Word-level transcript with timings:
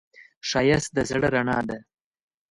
ښایست 0.49 0.89
د 0.95 0.97
زړه 1.09 1.27
رڼا 1.35 1.59
ده 1.69 1.77